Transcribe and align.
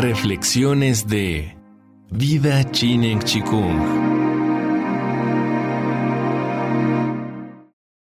Reflexiones 0.00 1.08
de 1.08 1.58
Vida 2.12 2.70
Chinen 2.70 3.18
Chikung. 3.18 3.80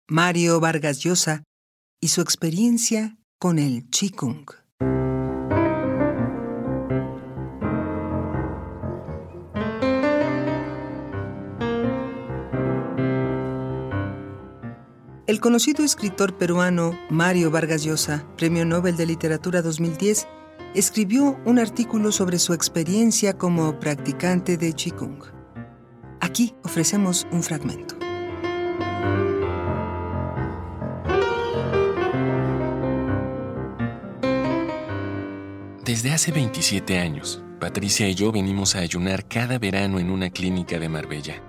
Mario 0.07 0.59
Vargas 0.59 0.97
Llosa 1.03 1.43
y 2.01 2.07
su 2.07 2.21
experiencia 2.21 3.17
con 3.37 3.59
el 3.59 3.87
Qigong. 3.91 4.47
El 15.27 15.39
conocido 15.39 15.85
escritor 15.85 16.35
peruano 16.35 16.97
Mario 17.11 17.51
Vargas 17.51 17.83
Llosa, 17.83 18.25
Premio 18.37 18.65
Nobel 18.65 18.97
de 18.97 19.05
Literatura 19.05 19.61
2010, 19.61 20.27
escribió 20.75 21.39
un 21.45 21.57
artículo 21.57 22.11
sobre 22.11 22.37
su 22.37 22.53
experiencia 22.53 23.37
como 23.37 23.79
practicante 23.79 24.57
de 24.57 24.73
Qigong. 24.73 25.23
Aquí 26.19 26.53
ofrecemos 26.63 27.25
un 27.31 27.43
fragmento. 27.43 27.95
Desde 35.85 36.11
hace 36.11 36.31
27 36.33 36.99
años, 36.99 37.41
Patricia 37.59 38.09
y 38.09 38.15
yo 38.15 38.33
venimos 38.33 38.75
a 38.75 38.79
ayunar 38.79 39.27
cada 39.29 39.59
verano 39.59 39.99
en 39.99 40.09
una 40.09 40.29
clínica 40.29 40.77
de 40.77 40.89
Marbella. 40.89 41.41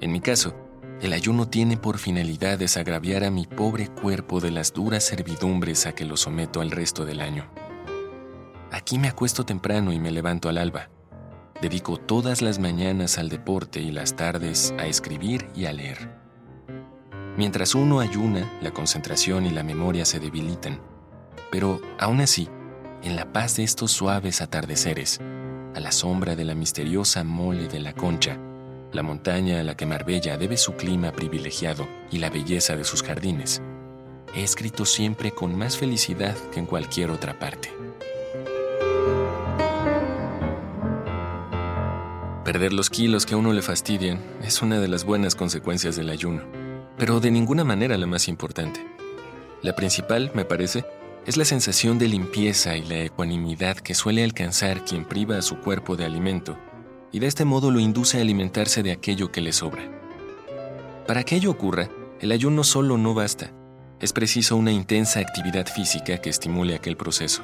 En 0.00 0.12
mi 0.12 0.20
caso, 0.20 0.54
el 1.00 1.12
ayuno 1.12 1.48
tiene 1.48 1.76
por 1.76 1.98
finalidad 1.98 2.58
desagraviar 2.58 3.24
a 3.24 3.30
mi 3.30 3.46
pobre 3.46 3.88
cuerpo 3.88 4.40
de 4.40 4.52
las 4.52 4.72
duras 4.72 5.02
servidumbres 5.02 5.86
a 5.86 5.94
que 5.94 6.04
lo 6.04 6.16
someto 6.16 6.60
al 6.60 6.70
resto 6.70 7.04
del 7.04 7.20
año. 7.20 7.65
Aquí 8.72 8.98
me 8.98 9.08
acuesto 9.08 9.44
temprano 9.44 9.92
y 9.92 9.98
me 9.98 10.10
levanto 10.10 10.48
al 10.48 10.58
alba. 10.58 10.90
Dedico 11.62 11.96
todas 11.96 12.42
las 12.42 12.58
mañanas 12.58 13.16
al 13.16 13.28
deporte 13.28 13.80
y 13.80 13.90
las 13.90 14.16
tardes 14.16 14.74
a 14.78 14.86
escribir 14.86 15.48
y 15.54 15.66
a 15.66 15.72
leer. 15.72 16.10
Mientras 17.36 17.74
uno 17.74 18.00
ayuna, 18.00 18.50
la 18.60 18.72
concentración 18.72 19.46
y 19.46 19.50
la 19.50 19.62
memoria 19.62 20.04
se 20.04 20.18
debilitan. 20.18 20.80
Pero 21.50 21.80
aún 21.98 22.20
así, 22.20 22.48
en 23.02 23.14
la 23.14 23.32
paz 23.32 23.56
de 23.56 23.62
estos 23.62 23.92
suaves 23.92 24.40
atardeceres, 24.40 25.20
a 25.74 25.80
la 25.80 25.92
sombra 25.92 26.34
de 26.34 26.44
la 26.44 26.54
misteriosa 26.54 27.22
mole 27.24 27.68
de 27.68 27.80
la 27.80 27.92
concha, 27.92 28.38
la 28.92 29.02
montaña 29.02 29.60
a 29.60 29.62
la 29.62 29.76
que 29.76 29.86
Marbella 29.86 30.36
debe 30.38 30.56
su 30.56 30.74
clima 30.74 31.12
privilegiado 31.12 31.86
y 32.10 32.18
la 32.18 32.30
belleza 32.30 32.76
de 32.76 32.84
sus 32.84 33.02
jardines, 33.02 33.62
he 34.34 34.42
escrito 34.42 34.84
siempre 34.84 35.30
con 35.30 35.56
más 35.56 35.76
felicidad 35.76 36.36
que 36.50 36.58
en 36.58 36.66
cualquier 36.66 37.10
otra 37.10 37.38
parte. 37.38 37.85
Perder 42.46 42.72
los 42.72 42.90
kilos 42.90 43.26
que 43.26 43.34
a 43.34 43.38
uno 43.38 43.52
le 43.52 43.60
fastidian 43.60 44.20
es 44.40 44.62
una 44.62 44.78
de 44.78 44.86
las 44.86 45.02
buenas 45.02 45.34
consecuencias 45.34 45.96
del 45.96 46.10
ayuno, 46.10 46.44
pero 46.96 47.18
de 47.18 47.32
ninguna 47.32 47.64
manera 47.64 47.98
la 47.98 48.06
más 48.06 48.28
importante. 48.28 48.86
La 49.62 49.74
principal, 49.74 50.30
me 50.32 50.44
parece, 50.44 50.84
es 51.26 51.36
la 51.36 51.44
sensación 51.44 51.98
de 51.98 52.06
limpieza 52.06 52.76
y 52.76 52.84
la 52.84 52.98
ecuanimidad 53.00 53.78
que 53.78 53.96
suele 53.96 54.22
alcanzar 54.22 54.84
quien 54.84 55.04
priva 55.04 55.38
a 55.38 55.42
su 55.42 55.58
cuerpo 55.58 55.96
de 55.96 56.04
alimento 56.04 56.56
y 57.10 57.18
de 57.18 57.26
este 57.26 57.44
modo 57.44 57.72
lo 57.72 57.80
induce 57.80 58.18
a 58.18 58.20
alimentarse 58.20 58.84
de 58.84 58.92
aquello 58.92 59.32
que 59.32 59.40
le 59.40 59.52
sobra. 59.52 59.82
Para 61.08 61.24
que 61.24 61.34
ello 61.34 61.50
ocurra, 61.50 61.90
el 62.20 62.30
ayuno 62.30 62.62
solo 62.62 62.96
no 62.96 63.12
basta, 63.12 63.50
es 63.98 64.12
preciso 64.12 64.54
una 64.54 64.70
intensa 64.70 65.18
actividad 65.18 65.66
física 65.66 66.18
que 66.18 66.30
estimule 66.30 66.76
aquel 66.76 66.96
proceso. 66.96 67.42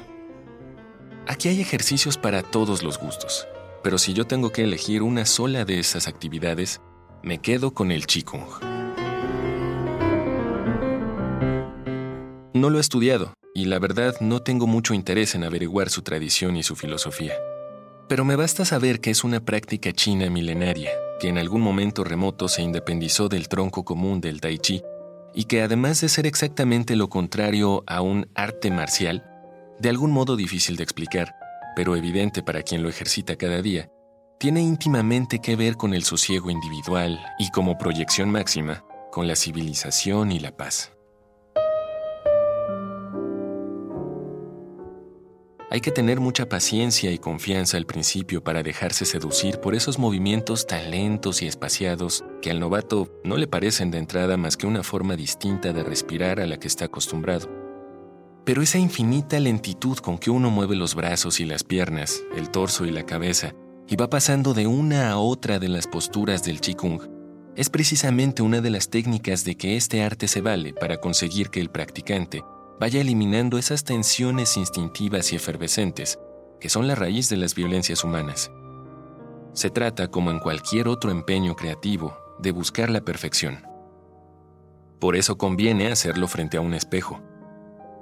Aquí 1.27 1.49
hay 1.49 1.59
ejercicios 1.59 2.17
para 2.17 2.41
todos 2.41 2.83
los 2.83 2.97
gustos 2.97 3.47
pero 3.83 3.97
si 3.97 4.13
yo 4.13 4.25
tengo 4.25 4.51
que 4.51 4.63
elegir 4.63 5.03
una 5.03 5.25
sola 5.25 5.65
de 5.65 5.79
esas 5.79 6.07
actividades, 6.07 6.81
me 7.21 7.39
quedo 7.39 7.73
con 7.73 7.91
el 7.91 8.07
Qigong. 8.07 8.47
No 12.53 12.69
lo 12.69 12.77
he 12.77 12.81
estudiado 12.81 13.33
y 13.53 13.65
la 13.65 13.79
verdad 13.79 14.15
no 14.21 14.41
tengo 14.41 14.67
mucho 14.67 14.93
interés 14.93 15.35
en 15.35 15.43
averiguar 15.43 15.89
su 15.89 16.01
tradición 16.01 16.55
y 16.55 16.63
su 16.63 16.75
filosofía. 16.75 17.33
Pero 18.07 18.25
me 18.25 18.35
basta 18.35 18.63
saber 18.63 19.01
que 19.01 19.11
es 19.11 19.23
una 19.23 19.41
práctica 19.41 19.91
china 19.91 20.29
milenaria, 20.29 20.91
que 21.19 21.27
en 21.27 21.37
algún 21.37 21.61
momento 21.61 22.03
remoto 22.03 22.47
se 22.47 22.61
independizó 22.61 23.27
del 23.27 23.49
tronco 23.49 23.83
común 23.83 24.21
del 24.21 24.39
Tai 24.39 24.57
Chi 24.59 24.81
y 25.33 25.45
que 25.45 25.61
además 25.61 25.99
de 26.01 26.09
ser 26.09 26.25
exactamente 26.25 26.95
lo 26.95 27.09
contrario 27.09 27.83
a 27.87 28.01
un 28.01 28.29
arte 28.35 28.71
marcial, 28.71 29.25
de 29.79 29.89
algún 29.89 30.11
modo 30.11 30.35
difícil 30.35 30.77
de 30.77 30.83
explicar, 30.83 31.35
pero 31.75 31.95
evidente 31.95 32.43
para 32.43 32.63
quien 32.63 32.83
lo 32.83 32.89
ejercita 32.89 33.35
cada 33.35 33.61
día, 33.61 33.89
tiene 34.39 34.61
íntimamente 34.61 35.39
que 35.39 35.55
ver 35.55 35.77
con 35.77 35.93
el 35.93 36.03
sosiego 36.03 36.49
individual 36.49 37.19
y 37.39 37.49
como 37.51 37.77
proyección 37.77 38.29
máxima, 38.29 38.83
con 39.11 39.27
la 39.27 39.35
civilización 39.35 40.31
y 40.31 40.39
la 40.39 40.55
paz. 40.57 40.91
Hay 45.73 45.81
que 45.81 45.89
tener 45.89 46.19
mucha 46.19 46.47
paciencia 46.47 47.09
y 47.09 47.17
confianza 47.17 47.77
al 47.77 47.87
principio 47.87 48.43
para 48.43 48.61
dejarse 48.61 49.05
seducir 49.05 49.59
por 49.59 49.73
esos 49.73 49.97
movimientos 49.97 50.67
tan 50.67 50.91
lentos 50.91 51.41
y 51.41 51.47
espaciados 51.47 52.23
que 52.43 52.51
al 52.51 52.59
novato 52.59 53.21
no 53.23 53.37
le 53.37 53.47
parecen 53.47 53.89
de 53.89 53.97
entrada 53.97 54.37
más 54.37 54.55
que 54.55 54.67
una 54.67 54.83
forma 54.83 55.15
distinta 55.15 55.73
de 55.73 55.83
respirar 55.83 56.39
a 56.39 56.45
la 56.45 56.59
que 56.59 56.67
está 56.67 56.85
acostumbrado. 56.85 57.62
Pero 58.45 58.61
esa 58.61 58.77
infinita 58.77 59.39
lentitud 59.39 59.97
con 59.97 60.17
que 60.17 60.29
uno 60.29 60.49
mueve 60.49 60.75
los 60.75 60.95
brazos 60.95 61.39
y 61.39 61.45
las 61.45 61.63
piernas, 61.63 62.21
el 62.35 62.49
torso 62.49 62.85
y 62.85 62.91
la 62.91 63.05
cabeza, 63.05 63.53
y 63.87 63.95
va 63.95 64.09
pasando 64.09 64.53
de 64.53 64.67
una 64.67 65.11
a 65.11 65.17
otra 65.17 65.59
de 65.59 65.69
las 65.69 65.87
posturas 65.87 66.43
del 66.43 66.59
Qigong, 66.59 67.09
es 67.55 67.69
precisamente 67.69 68.41
una 68.41 68.59
de 68.59 68.69
las 68.69 68.89
técnicas 68.89 69.45
de 69.45 69.55
que 69.55 69.77
este 69.77 70.03
arte 70.03 70.27
se 70.27 70.41
vale 70.41 70.73
para 70.73 70.97
conseguir 70.97 71.49
que 71.49 71.61
el 71.61 71.69
practicante 71.69 72.43
vaya 72.79 72.99
eliminando 72.99 73.57
esas 73.57 73.83
tensiones 73.83 74.57
instintivas 74.57 75.31
y 75.31 75.35
efervescentes 75.35 76.19
que 76.59 76.69
son 76.69 76.87
la 76.87 76.95
raíz 76.95 77.29
de 77.29 77.35
las 77.35 77.55
violencias 77.55 78.05
humanas. 78.05 78.49
Se 79.51 79.69
trata, 79.69 80.07
como 80.07 80.31
en 80.31 80.39
cualquier 80.39 80.87
otro 80.87 81.11
empeño 81.11 81.55
creativo, 81.55 82.17
de 82.39 82.51
buscar 82.51 82.89
la 82.89 83.01
perfección. 83.01 83.67
Por 84.99 85.17
eso 85.17 85.37
conviene 85.37 85.91
hacerlo 85.91 86.27
frente 86.29 86.55
a 86.55 86.61
un 86.61 86.73
espejo 86.73 87.21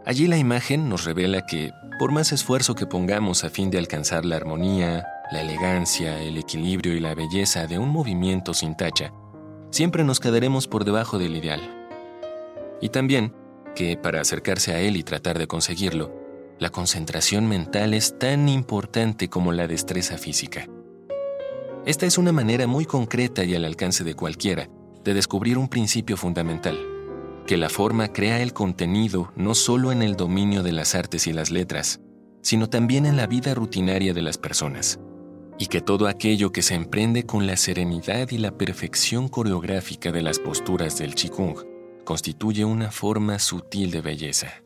Allí 0.03 0.25
la 0.25 0.37
imagen 0.37 0.89
nos 0.89 1.05
revela 1.05 1.45
que, 1.45 1.71
por 1.99 2.11
más 2.11 2.31
esfuerzo 2.31 2.73
que 2.73 2.87
pongamos 2.87 3.43
a 3.43 3.51
fin 3.51 3.69
de 3.69 3.77
alcanzar 3.77 4.25
la 4.25 4.35
armonía, 4.35 5.05
la 5.31 5.41
elegancia, 5.41 6.19
el 6.23 6.37
equilibrio 6.37 6.95
y 6.95 6.99
la 6.99 7.13
belleza 7.13 7.67
de 7.67 7.77
un 7.77 7.89
movimiento 7.89 8.55
sin 8.55 8.75
tacha, 8.75 9.13
siempre 9.69 10.03
nos 10.03 10.19
quedaremos 10.19 10.67
por 10.67 10.85
debajo 10.85 11.19
del 11.19 11.35
ideal. 11.35 11.61
Y 12.81 12.89
también 12.89 13.35
que, 13.75 13.95
para 13.95 14.21
acercarse 14.21 14.73
a 14.73 14.79
él 14.79 14.97
y 14.97 15.03
tratar 15.03 15.37
de 15.37 15.45
conseguirlo, 15.45 16.11
la 16.57 16.71
concentración 16.71 17.47
mental 17.47 17.93
es 17.93 18.17
tan 18.17 18.49
importante 18.49 19.29
como 19.29 19.51
la 19.51 19.67
destreza 19.67 20.17
física. 20.17 20.67
Esta 21.85 22.07
es 22.07 22.17
una 22.17 22.31
manera 22.31 22.65
muy 22.65 22.85
concreta 22.85 23.43
y 23.43 23.53
al 23.53 23.65
alcance 23.65 24.03
de 24.03 24.15
cualquiera 24.15 24.67
de 25.03 25.13
descubrir 25.13 25.59
un 25.59 25.67
principio 25.67 26.17
fundamental 26.17 26.90
que 27.51 27.57
la 27.57 27.67
forma 27.67 28.13
crea 28.13 28.41
el 28.41 28.53
contenido 28.53 29.33
no 29.35 29.55
solo 29.55 29.91
en 29.91 30.01
el 30.01 30.15
dominio 30.15 30.63
de 30.63 30.71
las 30.71 30.95
artes 30.95 31.27
y 31.27 31.33
las 31.33 31.51
letras, 31.51 31.99
sino 32.41 32.69
también 32.69 33.05
en 33.05 33.17
la 33.17 33.27
vida 33.27 33.53
rutinaria 33.53 34.13
de 34.13 34.21
las 34.21 34.37
personas, 34.37 35.01
y 35.59 35.65
que 35.65 35.81
todo 35.81 36.07
aquello 36.07 36.53
que 36.53 36.61
se 36.61 36.75
emprende 36.75 37.25
con 37.25 37.47
la 37.47 37.57
serenidad 37.57 38.29
y 38.31 38.37
la 38.37 38.51
perfección 38.57 39.27
coreográfica 39.27 40.13
de 40.13 40.21
las 40.21 40.39
posturas 40.39 40.97
del 40.97 41.13
Qigong 41.13 41.57
constituye 42.05 42.63
una 42.63 42.89
forma 42.89 43.37
sutil 43.37 43.91
de 43.91 43.99
belleza. 43.99 44.63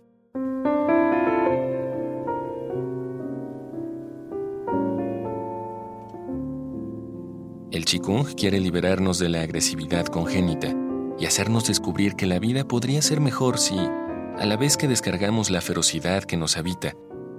El 7.71 7.83
Qigong 7.83 8.35
quiere 8.35 8.59
liberarnos 8.59 9.17
de 9.17 9.29
la 9.29 9.41
agresividad 9.41 10.05
congénita 10.05 10.84
y 11.19 11.25
hacernos 11.25 11.67
descubrir 11.67 12.15
que 12.15 12.25
la 12.25 12.39
vida 12.39 12.67
podría 12.67 13.01
ser 13.01 13.21
mejor 13.21 13.57
si, 13.57 13.77
a 13.77 14.45
la 14.45 14.57
vez 14.57 14.77
que 14.77 14.87
descargamos 14.87 15.49
la 15.49 15.61
ferocidad 15.61 16.23
que 16.23 16.37
nos 16.37 16.57
habita, 16.57 16.93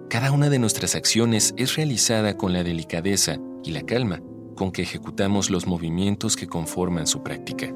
cada 0.09 0.31
una 0.31 0.51
de 0.51 0.59
nuestras 0.59 0.95
acciones 0.95 1.55
es 1.57 1.77
realizada 1.77 2.37
con 2.37 2.53
la 2.53 2.63
delicadeza 2.63 3.39
y 3.65 3.73
la 3.73 3.83
calma 3.83 4.21
con 4.55 4.73
que 4.73 4.83
ejecutamos 4.83 5.51
los 5.51 5.67
movimientos 5.67 6.37
que 6.37 6.47
conforman 6.47 7.07
su 7.07 7.23
práctica. 7.23 7.75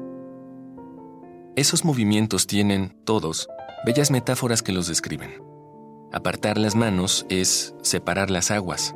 Esos 1.55 1.85
movimientos 1.85 2.47
tienen, 2.47 2.97
todos, 3.03 3.47
bellas 3.85 4.09
metáforas 4.09 4.63
que 4.63 4.71
los 4.71 4.87
describen. 4.87 5.43
Apartar 6.11 6.57
las 6.57 6.75
manos 6.75 7.25
es 7.29 7.75
separar 7.81 8.31
las 8.31 8.51
aguas. 8.51 8.95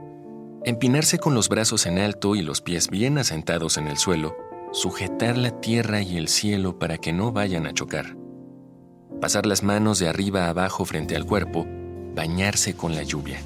Empinarse 0.63 1.19
con 1.19 1.36
los 1.36 1.50
brazos 1.50 1.86
en 1.86 2.00
alto 2.00 2.36
y 2.36 2.42
los 2.42 2.62
pies 2.62 2.90
bien 2.90 3.18
asentados 3.18 3.78
en 3.78 3.88
el 3.88 3.98
suelo 3.98 4.36
sujetar 4.75 5.38
la 5.38 5.62
tierra 5.62 6.01
y 6.01 6.18
el 6.18 6.27
cielo 6.27 6.77
para 6.77 6.98
que 6.98 7.13
no 7.13 7.31
vayan 7.31 7.66
a 7.66 7.74
chocar. 7.74 8.18
Pasar 9.22 9.45
las 9.45 9.63
manos 9.63 10.00
de 10.00 10.10
arriba 10.10 10.45
a 10.45 10.50
abajo 10.50 10.83
frente 10.83 11.16
al 11.16 11.25
cuerpo, 11.25 11.66
bañarse 12.13 12.75
con 12.75 12.94
la 12.94 13.04
lluvia. 13.04 13.39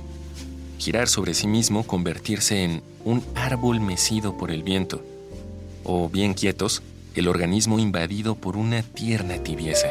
girar 0.80 1.10
sobre 1.10 1.34
sí 1.34 1.46
mismo, 1.46 1.86
convertirse 1.86 2.64
en 2.64 2.82
un 3.04 3.22
árbol 3.36 3.82
mecido 3.82 4.38
por 4.38 4.50
el 4.50 4.64
viento, 4.64 5.04
o 5.84 6.10
bien 6.10 6.34
quietos, 6.34 6.82
el 7.16 7.28
organismo 7.28 7.80
invadido 7.80 8.36
por 8.36 8.56
una 8.56 8.82
tierna 8.82 9.44
tibieza, 9.44 9.90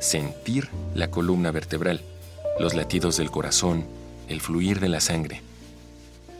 sentir 0.00 0.70
la 0.94 1.10
columna 1.10 1.50
vertebral, 1.50 2.00
los 2.58 2.74
latidos 2.74 3.18
del 3.18 3.30
corazón, 3.30 3.84
el 4.28 4.40
fluir 4.40 4.80
de 4.80 4.88
la 4.88 5.00
sangre. 5.00 5.42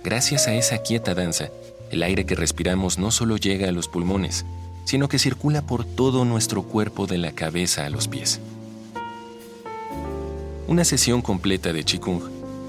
Gracias 0.03 0.49
a 0.49 0.55
esa 0.55 0.79
quieta 0.79 1.15
danza, 1.15 1.51
el 1.95 2.03
aire 2.03 2.27
que 2.27 2.35
respiramos 2.35 2.99
no 2.99 3.11
solo 3.11 3.37
llega 3.37 3.69
a 3.69 3.73
los 3.73 3.89
pulmones, 3.89 4.45
sino 4.85 5.09
que 5.09 5.19
circula 5.19 5.63
por 5.63 5.85
todo 5.85 6.25
nuestro 6.25 6.63
cuerpo 6.63 7.07
de 7.07 7.19
la 7.19 7.33
cabeza 7.33 7.87
a 7.87 7.91
los 7.91 8.07
pies. 8.09 8.41
Una 10.67 10.85
sesión 10.85 11.23
completa 11.23 11.73
de 11.73 11.85
Qigong 11.85 12.23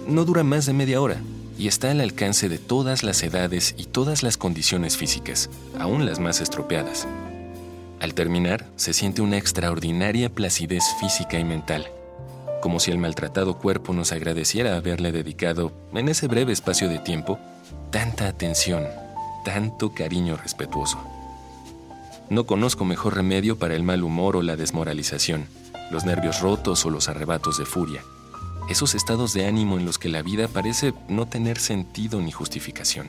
no 0.07 0.25
dura 0.25 0.44
más 0.44 0.66
de 0.66 0.74
media 0.74 1.01
hora 1.01 1.18
y 1.57 1.68
está 1.68 1.92
al 1.92 2.01
alcance 2.01 2.50
de 2.50 2.57
todas 2.57 3.04
las 3.04 3.24
edades 3.24 3.74
y 3.77 3.86
todas 3.86 4.24
las 4.24 4.38
condiciones 4.38 4.98
físicas, 4.98 5.50
aún 5.80 6.06
las 6.06 6.19
más 6.19 6.42
estropeadas. 6.42 7.07
Al 8.01 8.13
terminar, 8.13 8.66
se 8.75 8.94
siente 8.94 9.21
una 9.21 9.38
extraordinaria 9.38 10.30
placidez 10.30 10.83
física 11.00 11.39
y 11.39 11.45
mental, 11.45 11.88
como 12.62 12.80
si 12.80 12.92
el 12.92 12.98
maltratado 12.98 13.57
cuerpo 13.57 13.94
nos 13.94 14.12
agradeciera 14.12 14.75
haberle 14.75 15.12
dedicado, 15.12 15.71
en 15.94 16.10
ese 16.10 16.28
breve 16.28 16.51
espacio 16.51 16.89
de 16.89 17.00
tiempo, 17.00 17.39
tanta 17.92 18.28
atención, 18.28 18.83
tanto 19.45 19.94
cariño 19.94 20.36
respetuoso. 20.36 21.00
No 22.30 22.45
conozco 22.45 22.83
mejor 22.83 23.15
remedio 23.15 23.57
para 23.57 23.75
el 23.75 23.83
mal 23.83 24.03
humor 24.03 24.36
o 24.36 24.42
la 24.42 24.57
desmoralización, 24.57 25.45
los 25.92 26.03
nervios 26.03 26.42
rotos 26.42 26.86
o 26.86 26.89
los 26.89 27.07
arrebatos 27.07 27.57
de 27.57 27.65
furia, 27.65 28.01
esos 28.68 28.95
estados 28.95 29.33
de 29.33 29.45
ánimo 29.45 29.77
en 29.77 29.86
los 29.86 30.00
que 30.00 30.09
la 30.09 30.24
vida 30.24 30.47
parece 30.47 30.94
no 31.07 31.27
tener 31.27 31.59
sentido 31.59 32.19
ni 32.19 32.31
justificación. 32.31 33.07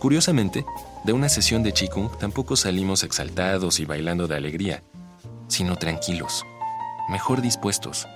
Curiosamente, 0.00 0.66
de 1.04 1.12
una 1.12 1.28
sesión 1.28 1.62
de 1.62 1.72
Qigong 1.72 2.18
tampoco 2.18 2.56
salimos 2.56 3.04
exaltados 3.04 3.78
y 3.78 3.84
bailando 3.84 4.26
de 4.26 4.36
alegría, 4.36 4.82
sino 5.46 5.76
tranquilos, 5.76 6.44
mejor 7.08 7.40
dispuestos, 7.40 8.08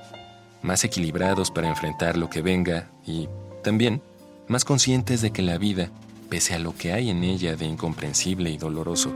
más 0.61 0.83
equilibrados 0.83 1.53
para 1.53 1.69
enfrentar 1.69 2.17
lo 2.17 2.29
que 2.29 2.43
venga 2.43 2.91
y, 3.07 3.29
también, 3.63 4.03
más 4.49 4.65
conscientes 4.65 5.21
de 5.21 5.31
que 5.31 5.43
la 5.43 5.57
vida, 5.59 5.91
pese 6.29 6.55
a 6.55 6.59
lo 6.59 6.75
que 6.77 6.93
hay 6.93 7.11
en 7.11 7.25
ella 7.25 7.57
de 7.57 7.65
incomprensible 7.65 8.51
y 8.51 8.57
doloroso, 8.57 9.13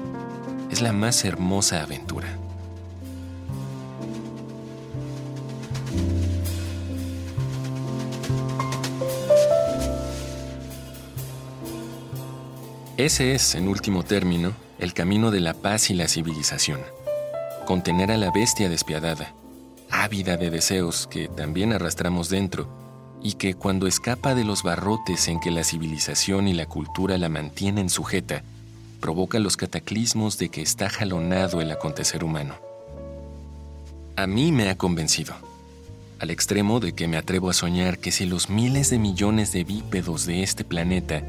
es 0.71 0.81
la 0.81 0.93
más 0.93 1.25
hermosa 1.25 1.83
aventura. 1.83 2.39
Ese 12.97 13.35
es, 13.35 13.55
en 13.55 13.69
último 13.69 14.05
término, 14.05 14.53
el 14.79 14.95
camino 14.95 15.31
de 15.31 15.41
la 15.41 15.55
paz 15.55 15.91
y 15.91 15.95
la 15.95 16.09
civilización. 16.09 16.81
Contener 17.67 18.13
a 18.13 18.17
la 18.17 18.31
bestia 18.31 18.69
despiadada, 18.69 19.35
ávida 19.91 20.37
de 20.37 20.51
deseos 20.51 21.09
que 21.09 21.29
también 21.29 21.73
arrastramos 21.73 22.29
dentro, 22.29 22.82
y 23.23 23.35
que 23.35 23.55
cuando 23.55 23.87
escapa 23.87 24.35
de 24.35 24.45
los 24.45 24.63
barrotes 24.63 25.29
en 25.29 25.39
que 25.39 25.51
la 25.51 25.65
civilización 25.65 26.49
y 26.49 26.55
la 26.55 26.67
cultura 26.67 27.19
la 27.19 27.29
mantienen 27.29 27.89
sujeta, 27.89 28.43
provoca 29.01 29.39
los 29.39 29.57
cataclismos 29.57 30.39
de 30.39 30.49
que 30.49 30.63
está 30.63 30.89
jalonado 30.89 31.61
el 31.61 31.71
acontecer 31.71 32.25
humano. 32.25 32.57
A 34.17 34.27
mí 34.27 34.53
me 34.53 34.69
ha 34.69 34.77
convencido, 34.77 35.35
al 36.19 36.31
extremo 36.31 36.81
de 36.81 36.93
que 36.93 37.09
me 37.09 37.17
atrevo 37.17 37.49
a 37.49 37.53
soñar 37.53 37.99
que 37.99 38.13
si 38.13 38.27
los 38.27 38.51
miles 38.51 38.91
de 38.91 38.99
millones 38.99 39.53
de 39.53 39.65
bípedos 39.65 40.27
de 40.27 40.43
este 40.43 40.65
planeta 40.65 41.23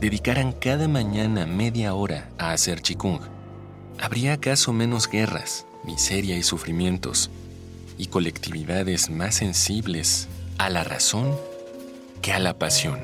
dedicaran 0.00 0.52
cada 0.52 0.86
mañana 0.86 1.46
media 1.46 1.94
hora 1.94 2.28
a 2.38 2.52
hacer 2.52 2.80
chikung, 2.80 3.20
¿habría 3.98 4.34
acaso 4.34 4.72
menos 4.72 5.08
guerras, 5.08 5.66
miseria 5.84 6.36
y 6.36 6.42
sufrimientos, 6.42 7.30
y 7.98 8.06
colectividades 8.06 9.10
más 9.10 9.34
sensibles 9.34 10.28
a 10.58 10.70
la 10.70 10.82
razón 10.82 11.36
que 12.20 12.32
a 12.32 12.38
la 12.40 12.58
pasión? 12.58 12.98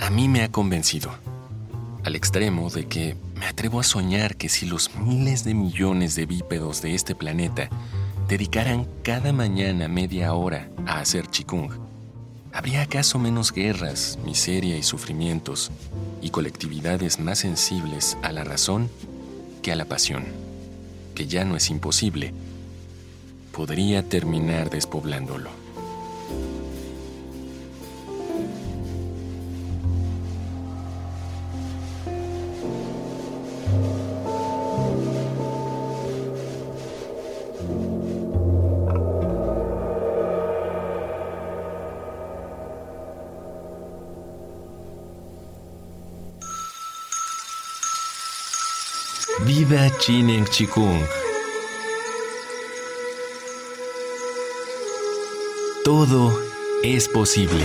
A 0.00 0.10
mí 0.10 0.28
me 0.28 0.42
ha 0.42 0.50
convencido, 0.50 1.10
al 2.04 2.14
extremo 2.14 2.70
de 2.70 2.86
que 2.86 3.16
me 3.34 3.46
atrevo 3.46 3.80
a 3.80 3.84
soñar 3.84 4.36
que 4.36 4.48
si 4.48 4.66
los 4.66 4.94
miles 4.94 5.44
de 5.44 5.54
millones 5.54 6.14
de 6.14 6.26
bípedos 6.26 6.80
de 6.80 6.94
este 6.94 7.14
planeta 7.14 7.68
dedicaran 8.28 8.86
cada 9.02 9.32
mañana 9.32 9.88
media 9.88 10.32
hora 10.34 10.70
a 10.86 11.00
hacer 11.00 11.26
chikung, 11.26 11.70
¿habría 12.52 12.82
acaso 12.82 13.18
menos 13.18 13.52
guerras, 13.52 14.18
miseria 14.24 14.76
y 14.76 14.82
sufrimientos 14.82 15.70
y 16.22 16.30
colectividades 16.30 17.18
más 17.18 17.40
sensibles 17.40 18.16
a 18.22 18.32
la 18.32 18.44
razón 18.44 18.88
que 19.62 19.72
a 19.72 19.76
la 19.76 19.84
pasión, 19.84 20.47
que 21.18 21.26
ya 21.26 21.44
no 21.44 21.56
es 21.56 21.68
imposible? 21.68 22.32
Podría 23.50 24.08
terminar 24.08 24.70
despoblándolo. 24.70 25.50
Vida 49.44 49.88
Chinen 49.98 50.44
Chikung. 50.46 51.00
Todo 55.84 56.32
es 56.82 57.08
posible. 57.08 57.64